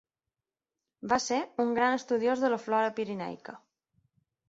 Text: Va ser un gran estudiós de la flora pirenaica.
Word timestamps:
Va 1.11 1.19
ser 1.27 1.37
un 1.65 1.75
gran 1.81 1.99
estudiós 1.99 2.45
de 2.47 2.53
la 2.57 2.61
flora 2.67 2.93
pirenaica. 2.99 3.61